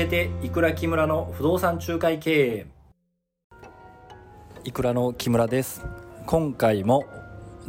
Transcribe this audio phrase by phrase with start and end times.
[0.00, 2.66] えていくら木村の不動産仲介経営。
[4.64, 5.84] いくらの木村です。
[6.26, 7.04] 今回も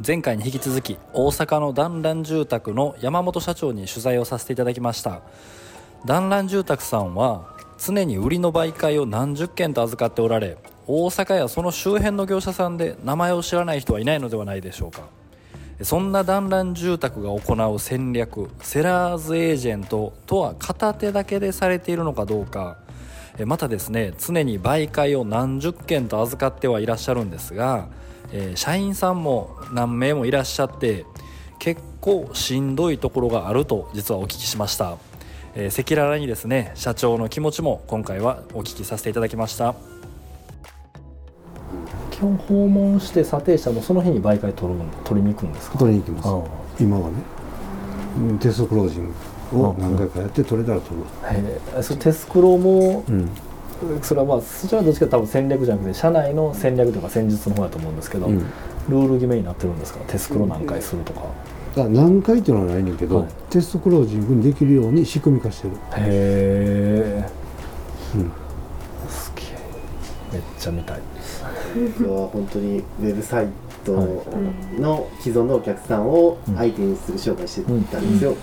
[0.05, 5.21] 前回に引き続き大阪の団らん住宅の山本社長に取材をさせていただきました。
[6.05, 10.57] 団らん住宅さんは常に売りの媒介を何十件と預かっておられ
[10.88, 15.21] 大阪やその周辺の業者さんで名前を知らない人はいないのではないでしょうか。
[15.84, 22.78] そんな団らん住宅が行う戦略セラーズエージェントとは片手だけでされているのかどうか。
[23.46, 27.87] またですね常に媒介を何十件と預かってはいらっしゃるんですが
[28.56, 31.06] 社員さんも何名もいらっしゃって
[31.57, 34.98] 結構しんどいところがあると実はお聞きしました。
[35.56, 39.75] 赤裸々にですね社長の気持ちも今回はお聞きさせていただきました。
[42.22, 45.80] 本訪問して査定者もその日に媒介取る取りに行くんですか？
[45.80, 46.45] 取りに行きま
[46.78, 46.84] す。
[46.84, 47.16] 今はね。
[48.39, 49.14] テストクロージン
[49.52, 51.06] グを何回かやって取れたら取る。
[51.30, 51.84] へえ。
[51.84, 53.30] そテスクロも、うん、
[54.02, 60.00] それはまあそちらはどっちか多分戦略じゃなくて社内の戦略とか戦術の方だと思うんですけど、うん、ルール決めになってるんですか？
[60.08, 61.22] テスクロ何回するとか、
[61.76, 65.76] 何回っていうのはないねんけど、はい、テストクロージングにできるように仕組み化してる。
[65.76, 67.30] へえ、
[68.16, 68.32] うん、
[70.32, 71.00] めっちゃ見たい。
[72.06, 73.48] 本当にウェブサイ
[73.86, 73.94] ト
[74.78, 78.36] の既存のお客さんを相手にする商売してたんですよ、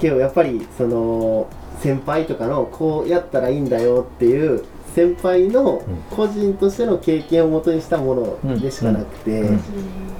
[0.00, 1.48] けどやっぱりその
[1.80, 9.48] 先輩とかのこうやったらいいんだよっていう先輩の個人としての経験をもとにしたものでしかなくて、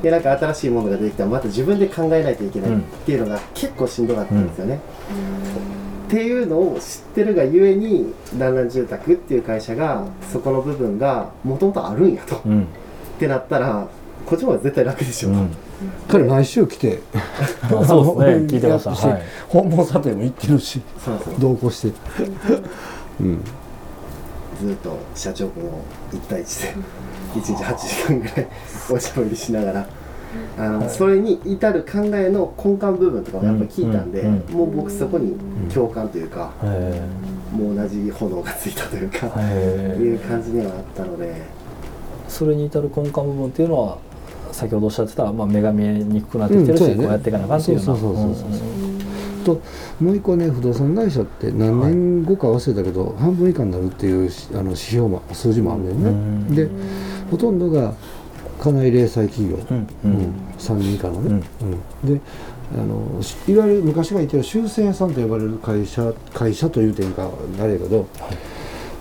[0.02, 4.78] でなんか新しいものが出てきたらまた自分で考えないといけないっていうのが結構しんどかったんですよね。
[6.08, 12.66] っていうのを知ってるがゆえに団らん住宅っていう会社がそこの部分がもともとあるんやと、うん、っ
[13.18, 13.86] てなったら
[14.24, 15.50] こっちも絶対楽でしょう、うん、
[16.08, 17.00] 彼毎週来て。
[17.68, 18.46] そうですね。
[18.46, 20.80] 聞いてました、はい、訪問査定も行ってるし
[21.38, 21.98] 同行して、
[23.20, 23.44] うん、
[24.60, 26.74] ずっと社長君を1対1で
[27.34, 28.48] 1日8時間ぐらい
[28.90, 29.88] おしゃべりしながら
[30.58, 35.36] あの、はい、それに至る考えの根幹部分とかもやっぱり聞いたんで、うんうん、もう僕そこに
[35.72, 36.68] 共感というか、うん、
[37.58, 40.14] もう同じ炎がついたというか、い。
[40.14, 41.58] う感じにはあったので。
[42.28, 43.98] それに至る根幹部分っていうのは
[44.52, 48.34] 先ほどおっしゃってた、まあ、目が見えにくくなってきてるし、ね、こうやっていかなあかんっていうの
[49.44, 49.62] と
[50.00, 56.66] もう一個ね不動産会社って何年後か忘れたけど、はい、半分以下になるっていうあの指標も数字もあるんだよね。
[56.66, 56.70] で
[57.30, 57.94] ほとんどが
[58.58, 61.42] 家内零細企業、うんうん、3人以下のね、
[62.04, 62.14] うん。
[62.14, 62.20] で
[62.74, 67.30] あのいわゆる昔が言ってる修正屋さんと呼ばれる会社会社という点か
[67.60, 68.06] あれやけど、はい、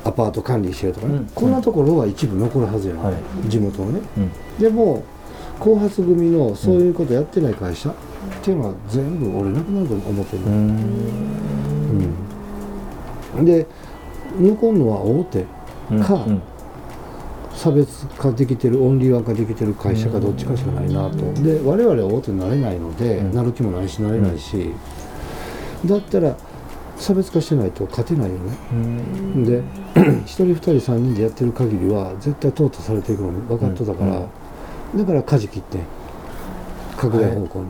[0.05, 3.15] アパート管理してるとかね、うん、こんなところは一部残るはずやね、はい、
[3.49, 4.01] 地元のね、
[4.57, 5.03] でも
[5.59, 7.93] 後発組のそういうことやってない会社っ
[8.41, 10.43] ていうのは全部俺なくなると思ってる
[13.35, 13.67] うん、で
[14.39, 15.41] 残るのは大手
[16.03, 16.25] か、
[17.57, 24.71] 差別化できてるオンリーワン化できてる会社かどっちかしかないなと、で我々は大手になれないので、なる気もないしなれないし、
[25.83, 26.37] だったら
[26.97, 29.61] 差別化してないと勝てないよね、で
[29.95, 34.21] 1人2人3人でやってる限りは絶対淘汰されていくの分かっとだから、
[34.95, 35.79] だから舵切って
[36.95, 37.65] 拡大方向に、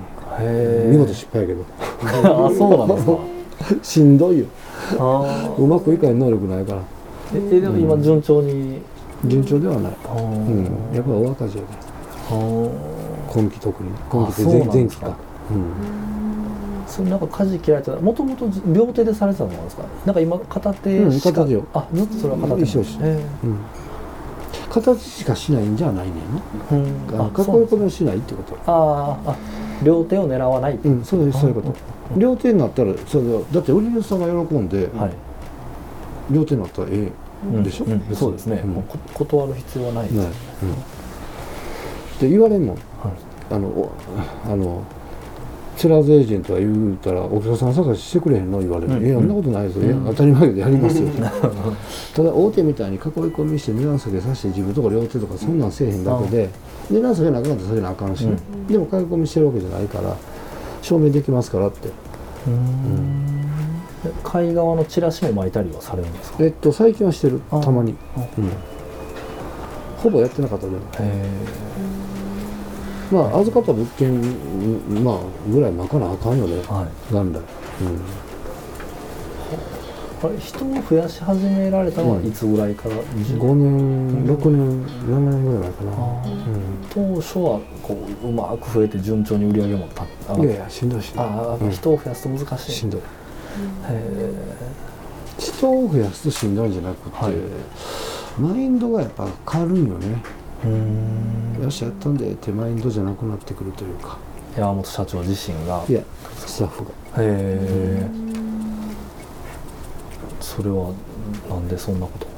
[0.92, 1.64] 見事失敗やけど。
[2.04, 3.18] あそうなんですか。
[3.82, 4.46] しんどいよ。
[5.58, 6.82] うまくいかない能力ないから。
[7.34, 8.82] えでも今順調に
[9.26, 10.64] 順調ではない、うん、
[10.94, 11.70] やっぱり大赤字やね。
[12.30, 13.90] 今期特に。
[14.10, 15.18] 今期って前期か。
[16.88, 17.96] それなんか舵切られた。
[17.98, 19.84] もともと両手でされてたものですか？
[20.06, 23.24] なんか今片手しか、うん、あずっとそれは片手一緒し、うん。
[24.70, 26.42] 形しかしないんじゃないねんの、
[26.72, 26.94] うん、囲い
[27.66, 28.56] 込みをしないってこと。
[28.66, 29.36] ああ
[29.84, 30.76] 両手を狙わない。
[30.76, 31.74] うんそうそういうこと、
[32.18, 35.12] 両手になったらそれだって売り主さんが喜んで、はい、
[36.32, 37.12] 両手になったらええ
[37.64, 38.02] でしょ、うん。
[38.16, 38.84] そうですね、もう
[39.14, 40.24] 断る必要はないです、ね
[40.64, 40.76] うん、っ
[42.20, 42.82] て言われんの、はい、
[43.52, 43.92] あの
[44.46, 44.84] あの
[45.76, 48.60] セラーズエージェントは言うたらお客さん探ししてくれへんの？
[48.60, 51.08] 言われる、うん、いやそんなことないですよ、うん、当たり前でやりますよ。
[52.16, 56.50] ただ大手みたいに囲い込みして値段下げさせて自分とこ両手とかそんなんせえへんだけで、
[56.90, 60.16] 値段下げなあかんと下げなあかんし、うん、でも囲い込みしてるわけじゃないから
[60.82, 61.90] 証明できますからって。
[62.48, 63.37] うん
[64.24, 66.44] 貝側のチラシも巻いたりはされるんですか？
[66.44, 67.42] えっと最近はしてる。
[67.50, 67.94] たまに、う
[68.42, 68.52] ん、
[69.98, 70.80] ほぼやってなかったでも
[73.12, 74.22] まあ預かった物件
[75.04, 77.44] まあぐらい巻かなあかんよね、はい、元来、うん。
[80.20, 86.42] あれ人を増やし始められたのはいつぐらいから、うん、5年6年7年ぐらいかな、うん、
[86.90, 90.04] 当初はこううまく増えて順調に売り上げもた
[90.36, 92.72] いやいやしんどいしんどい、あ、うん、人を増やすと難しい。
[92.72, 93.02] しんどい
[95.38, 97.34] 人を増やすとしんどいんじゃなくて、はい。
[98.40, 100.22] マインドがやっぱ変わるんよね、
[100.64, 101.64] うん。
[101.64, 104.18] よしやったんでってマインドじゃなくなってくるというか。
[104.56, 105.84] 山本社長自身が。
[105.88, 106.02] いや
[106.36, 106.92] スタッフが。
[106.92, 108.10] へえ
[110.40, 110.94] それは
[111.50, 112.32] なんでそんなことが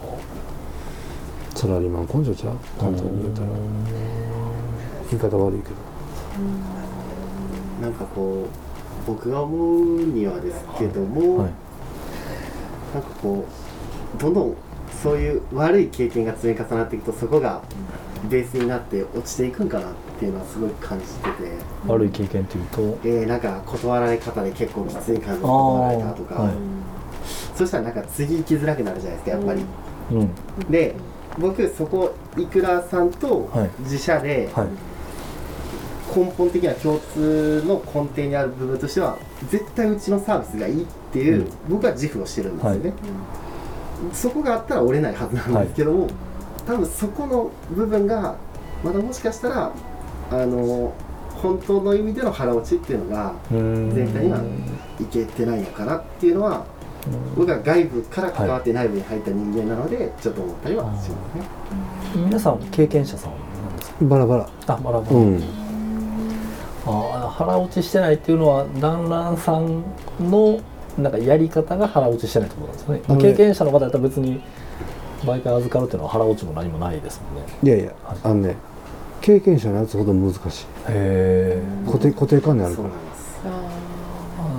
[1.55, 2.57] サラリーマン根性ちゃう？
[2.79, 3.47] 簡単に言うたら。
[5.09, 5.75] 言い方悪いけど。
[7.81, 8.47] なんかこう
[9.15, 11.51] 僕が思うにはですけども、はい。
[12.93, 13.45] なんかこ
[14.17, 14.55] うどんどん
[15.03, 17.61] そういう悪い経験が積み重なっていくとそこが
[18.29, 21.51] ベースになって落ちていくんかなっていうのはすごい感じてて、
[21.87, 22.81] 悪い経験というと？
[23.03, 26.53] えー、なんか断られ方で結構きつい感じで断られたとか、はい。
[27.55, 29.63] そしたらなんか次行きづらくなるじゃないですかやっぱり。
[30.11, 30.71] うん。
[30.71, 30.95] で
[31.37, 33.69] 僕そこいくらさんとはい。
[33.79, 34.67] 自社ではい
[36.15, 39.17] 根本的な共通の根底にある部分としては
[39.49, 41.49] 絶対うちのサービスがいいっていう、うん。
[41.69, 42.95] 僕は自負をしてるんですよね、は
[44.13, 46.07] そこがあったら折れないはずなんですけども、
[46.65, 48.35] 多分そこの部分が
[48.83, 49.71] まだもしかしたら
[50.31, 50.93] あの
[51.41, 53.91] 本当の意味での腹落ちっていうのがうん。
[53.93, 54.39] 全体には
[54.99, 56.65] いけてないのかなっていうのは
[57.35, 61.15] 僕は外部から関わって内部に入った人間なのでちょっと思ったりはしますね。
[62.15, 63.97] 皆さん経験者さんなんですか？
[64.01, 64.49] バラバラ。
[64.67, 65.68] あバラバラ、うん
[66.85, 69.83] ああ腹落ちしてないっていうのは団らんさん
[70.19, 70.59] の
[70.97, 74.41] なんかやり方が腹落ちしてないってことなんですよね、経験者の方だったら別に
[75.25, 77.53] 毎回預かるっていうのは腹落ちも何もないですもんね。
[77.63, 78.17] いやいやはい。
[78.23, 78.55] あのね
[79.21, 80.41] 経験者のやつほど難しい。
[80.41, 82.89] へえ固定固定観念あるから。
[82.89, 83.41] そうなんです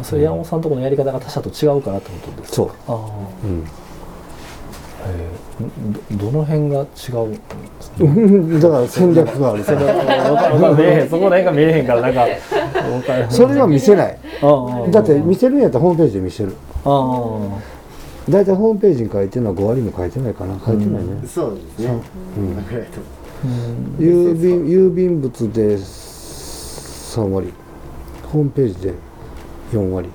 [0.03, 2.57] あそれ山本さんのところのやり方が他社と違うからってことですか？
[2.57, 2.71] そう。
[2.87, 2.97] ああ
[3.45, 3.67] うん
[6.13, 6.85] どどの辺が違
[7.27, 9.65] うだから戦略がある。
[9.65, 9.73] か
[11.11, 12.11] そこら辺が見えへんからな。
[12.11, 12.27] んか
[13.29, 14.19] それは見せない。
[14.91, 16.55] だって見せるんやったらホームページで見せる。
[16.85, 22.01] 大体ホームページに書いてるのは5割も書いてないかな書いてないね、そうですね。
[22.37, 22.41] う。
[22.41, 23.97] ん。
[23.99, 27.53] 郵便郵便物で3割。
[28.33, 28.95] ホームページで
[29.73, 30.09] 4割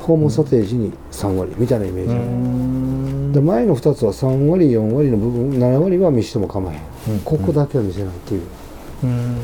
[0.00, 3.32] 訪問査定時に3割みたいなイメージ、うん。
[3.32, 7.20] で前の2つは3割4割の部分7割は見せても構わへん、うん。
[7.20, 8.42] ここだけは見せないっていう、
[9.04, 9.36] うん。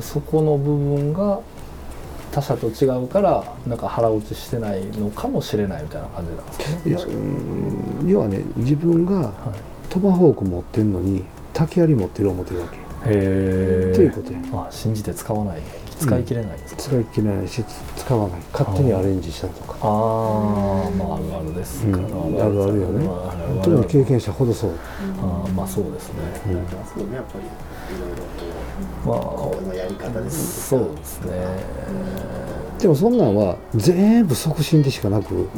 [0.00, 1.40] そこの部分が
[2.30, 6.46] 他者と違うからなんか腹落ちしてないのかもしれないみたいな感じなん
[6.84, 7.18] ですかね。
[8.06, 9.32] 要はね自分がはい
[9.88, 11.24] トマホーク持ってるのに
[11.54, 14.38] 竹槍持ってる思ってるわけ、へえということや。
[14.52, 15.62] あ信じて使わない
[15.98, 17.64] 使い切れないですか、使い切れないし
[17.96, 18.40] 使わない。
[18.52, 19.76] 勝手にアレンジしたりとか。
[19.82, 22.40] ああまああるあるですから、うん。
[22.40, 23.08] あるあるよね。
[23.62, 24.70] 特に経験者ほどそう、
[25.20, 26.52] あーまあそうですね、うん。
[26.94, 30.68] そうねやっぱりいろいろまあとこのやり方です。
[30.68, 31.32] そうですね。
[32.78, 35.48] でもそんなんは全部促進でしかなくうん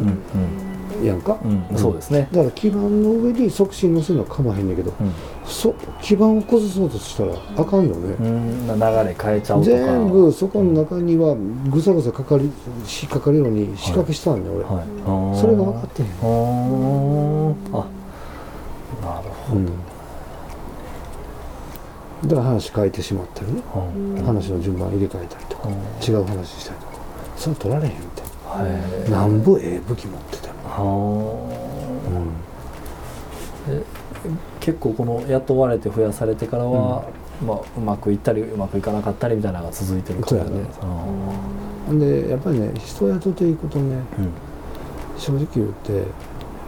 [1.06, 2.28] やんか、うん、うん、そうですね。
[2.32, 5.12] だから基盤の上に促進乗せるのは構わへんねんけど、うん。
[5.46, 9.76] そ基盤を崩そうとしたらあかんよね、うん、流れ変えちゃうとか。
[9.76, 11.34] 全部そこの中には
[11.70, 12.52] ぐさぐさかかり引
[13.08, 14.84] っかかるように仕掛けしたんだよ、俺、はい。
[15.04, 16.14] あーそれが分かってへん、あ
[19.02, 19.66] なるほうん。
[22.28, 24.24] だから話変えてしまったりね、ど、うん。
[24.24, 25.74] 話の順番入れ替えたりとか、うん。
[25.74, 26.92] 違う話したりとか。
[27.36, 28.66] それは取られへんみたいは
[29.06, 30.36] いななんぼええ武器持って
[34.60, 37.04] 結構この雇われて増やされてからは、
[37.44, 40.50] まあ、うまくいったりうまくいかなかったりみたいなのが続いてる感じな
[41.92, 44.32] んでやっぱりね人を雇っていくとねーうん。
[45.18, 46.04] 正直言って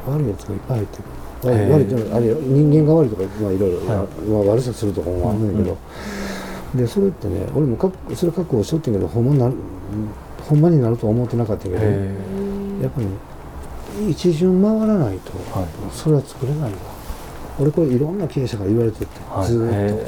[0.06, 1.02] 悪いやつがいっぱい入ってく
[1.48, 1.54] る。
[1.54, 1.70] へえ。
[1.72, 5.78] 悪いあれよ人間が悪いとか、まあ、いろいろ、はまあ、悪さするとかもあるんだけど、
[6.74, 9.54] でそれってね俺もかそれ覚悟しとってんけどほんまになる
[10.48, 11.88] ほんまになるとは思ってなかったけどやへっ
[12.90, 13.12] ぱり、ね、
[14.08, 15.68] 一巡回らないと、はい。
[15.92, 16.78] それは作れないわ。
[17.60, 19.48] 俺これいろんな経営者から言われてて、ーはい。
[19.48, 20.02] ずーっと。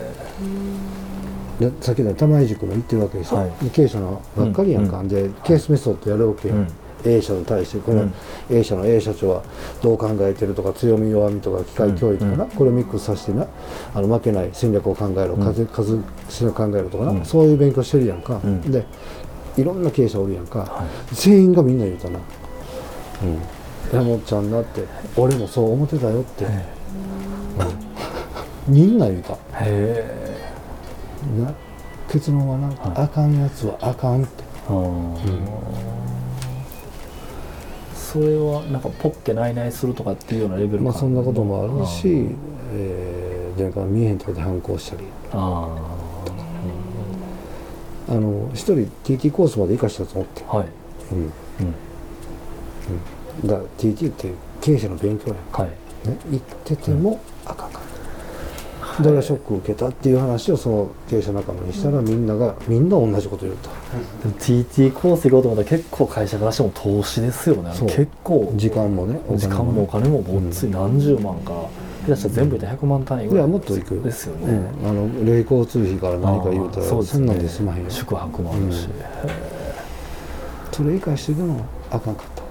[1.60, 3.50] へでさっきの玉井塾も言ってるわけでしょ、はい。
[3.62, 6.68] で経営者のばっかりやんか、うんでケースメソッドやるわけよ、うん。
[7.04, 8.14] A 社に対してこのうん。
[8.50, 9.42] A 社の A 社長は
[9.82, 12.50] どう考えてるとか強み弱みとか機械教育とかな、うん。
[12.50, 13.46] これをミックスさせてな。
[13.94, 15.44] あの負けない戦略を考えろ、うん。
[15.44, 15.98] 数数
[16.28, 17.24] 戦略を考えろとかな、うん。
[17.24, 18.60] そういう勉強してるやんか、うん。
[18.72, 18.84] で
[19.56, 23.38] いろんな経営者おるやんか、は全員がみんな言うたな、うん、
[23.92, 24.84] 山本ちゃんなって
[25.16, 26.48] 俺もそう思ってたよって、へ
[28.66, 29.36] みんな言うた。
[29.60, 30.36] へ
[31.38, 31.54] な
[32.10, 32.76] 結論はな、はい。
[32.96, 34.42] あかんやつはあかんって。
[34.42, 34.44] ー。
[34.68, 35.54] あー
[37.94, 42.28] それはなんかポッケないないするとかっていうようなレベルまあかそんなこともあるし、
[42.72, 45.04] えー、なんか見えへんとこで反抗したり。
[45.32, 45.76] あ
[48.06, 50.66] あの一人 TT コースまで行かしたと思って、あはい。
[51.12, 51.32] うん、うん、
[53.46, 55.36] だ TT って経営者の勉強やん。
[55.52, 55.70] か、はい。
[56.08, 57.82] ね、行っててもあかんかっ
[58.96, 63.70] た、だからショックを受けたっていう話をその経営者仲間にしたらみんながみんな同じこと言うと
[64.22, 64.34] でも
[64.64, 67.72] TT コース行こうと思ったら結構会社からしても投資ですよね。
[67.74, 67.88] そう。
[67.88, 68.52] 結構。
[68.56, 71.52] 時間もねお時金間もお金もぼっつい何十万か。
[72.06, 74.02] 下手したら全部で100万単位ぐらいいやもっと行くよ。
[74.02, 77.90] ですよね、うん、あの霊交通費から何か言うたらあーそうですそんなんで済まへんよ。
[77.90, 78.92] 宿泊もあるし、うん。
[80.70, 82.43] それ以下してでもあかんかった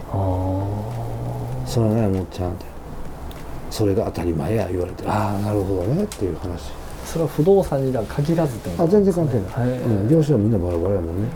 [1.65, 2.65] それはねもっちゃんって
[3.71, 6.71] それが当たり前や言われてああなるほどねっていう話。
[7.05, 9.79] それは不動産には限らずってことあ全然関係ない、はい。
[9.79, 11.29] うん、業種はみんなバラバラやもんね。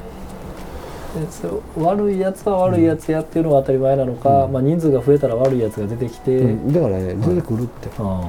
[1.15, 1.53] でそれ
[1.84, 4.53] 悪いやつは悪いやつやっていうのが当たり前なのか、うん。
[4.53, 8.27] まあ、人数が増えたら悪いやつが出てきて、うん、だからね出てくるって、あー。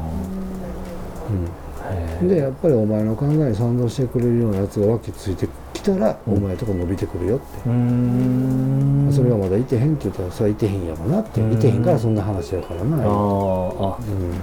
[1.91, 5.49] へうん、でやっぱりお前の考えに賛同してくれるようなやつが脇ついて
[5.93, 6.35] きたら、うん。
[6.35, 9.11] お前とこ伸びてくるよって、うーん。
[9.13, 11.53] それがまだいてへんって言ったらそれはいてへんやろなって、うん。
[11.53, 14.35] いてへんからそんな話やからな、あーあうん、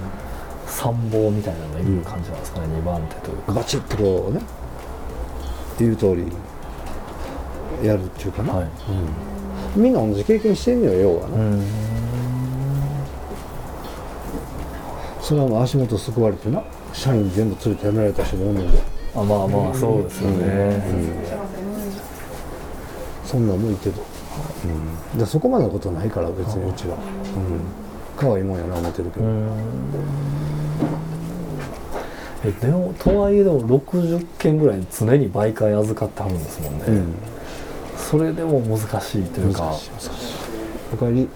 [0.68, 3.54] 参謀みたいなのがいる感じなんですかね、二番手というか。
[3.54, 4.42] バチッとこうね。
[5.78, 6.26] 言う通り
[7.86, 8.68] やるっていうかな、はい。
[9.76, 11.64] うん、みんな同じ経験してんのよ要はな、うん。
[15.22, 18.78] それはもう足元すくわれてな社員全部連れて辞められた人もおんねんで、
[19.16, 20.84] あまあまあそうですよね、
[23.24, 23.96] そんなんもいてる、
[25.14, 27.62] うん、でそこまでのことないから別にうちは、うん、
[28.18, 29.50] 可愛いもんやな思ってるけど、うん。
[32.44, 37.16] えでもとはいえでも60件ぐらい常に媒介預かってはるんですもんね、うん。
[37.98, 39.62] それでも難しいというか。
[39.62, 39.90] 難しい。
[39.92, 40.12] 難しい。
[40.94, 41.30] おかえり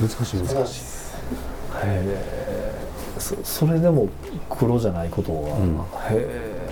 [0.00, 0.40] 難しい。
[0.42, 0.82] 難しい。
[0.82, 2.74] へえ
[3.18, 4.08] そそれでも
[4.50, 5.76] 黒じゃないことが、ん。
[6.10, 6.65] へえ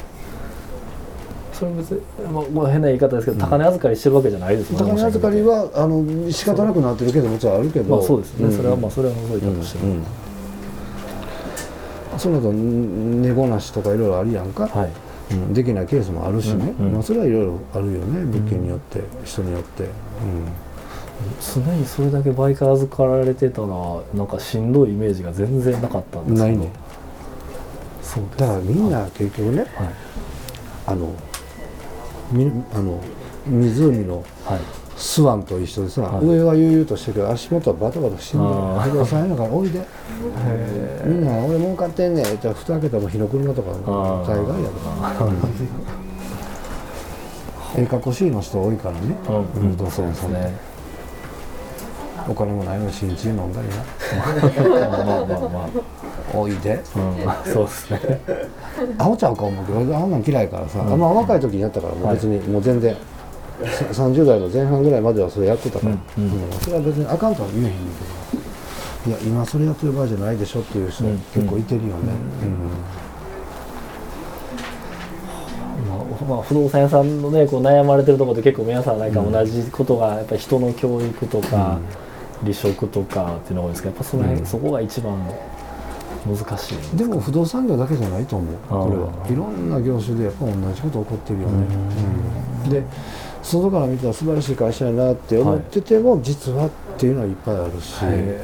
[1.55, 2.01] それ別に、
[2.33, 7.97] まあ、まあ変な言い方ですけど、高値預かりしてるわけじゃないですもん高値預かりはあの仕方なくなってるけどもちろんあるけど。
[7.97, 8.53] まあそうですね、ん。
[8.53, 10.03] それはまあそれは除いたとしても、うん。
[12.19, 14.91] その後寝ごなしとかいろいろあるやんか、はい。
[15.33, 15.55] うん。
[15.55, 16.93] できないケースもあるしね、うんうん。
[16.95, 18.25] まあ、それはいろいろあるよね。
[18.25, 19.85] 物件によって、人によって、
[21.55, 23.69] 常にそれだけ媒介預かられてたら
[24.13, 26.47] なんかしんどいイメージが全然なかったんですけど。
[26.47, 26.71] ないね。
[28.03, 29.69] そうだからみんな結局ねはい。
[30.87, 31.13] あのみ
[32.75, 33.01] あの
[33.47, 34.61] 湖のはい。
[34.97, 36.25] スワンと一緒でさ、はい。
[36.25, 38.91] 上は悠々としてるけど足元はバタバタしてんだよあー。
[38.91, 39.85] 不動産屋だからおいで。
[41.05, 44.75] みんな俺儲かってんねんって蓋開けたら火の車とか大概やで。
[47.77, 49.17] ええかっこしいの人多いからね、
[49.57, 49.73] うん。
[49.77, 50.55] 不動産屋さんって、ね。
[52.29, 55.49] お金もないのに新地飲んだりなまあまあまあ。
[55.49, 55.69] ま
[56.37, 56.81] おいで。
[57.27, 58.21] あ、うん、 そうですね。
[58.99, 62.95] アホちゃうか思うけど俺あんなん嫌いからさ、あんま若い時にやったからもう別に、もう全然
[63.63, 66.33] さ30代の前半ぐらいまではそれやってたから、うんうん。
[66.61, 68.45] それは別にあかんとは言えへんねんけど。
[69.07, 71.19] いや今それやってる場合じゃないでしょっていう人うん。
[71.33, 72.13] 結構いてるよね、
[75.87, 81.79] まあまあ、不動産屋さんのねこう悩まれてるところで結構皆さんなんか同じことがやっぱり人の教育とか、
[82.41, 84.47] 離職とかっていうのが多いですけどやっぱその辺、うん。
[84.47, 85.19] そこが一番
[86.27, 86.79] 難しい。
[86.79, 88.55] うんでも不動産業だけじゃないと思う。
[88.69, 89.13] これは。
[89.29, 91.67] いろんな業種でやっぱ同じこと起こってるよね、
[92.65, 92.71] うん。
[92.71, 92.83] で
[93.43, 98.41] 外から見たら素晴らしい会社やなって思ってても、実はっていうのはいっぱいあるし、へ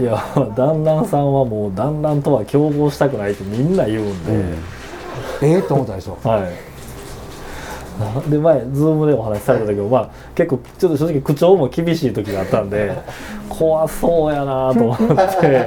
[0.00, 0.04] い。
[0.04, 0.24] や
[0.56, 4.54] 団らんさんはもう団らんとは競合したくないってみんな言うんで、うん。
[5.42, 6.16] ええと思ったでしょ。
[6.24, 6.42] はい。
[6.42, 6.48] な
[8.28, 12.10] で前ズームでお話しされたけど、まあ、結構ちょっと正直口調も厳しい。
[12.12, 12.92] 時があったんで
[13.48, 15.66] 怖そうやなと思って